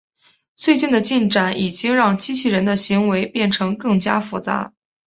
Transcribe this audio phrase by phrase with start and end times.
[0.55, 4.73] 最近的进展已经让机器人的行为变成更加复杂。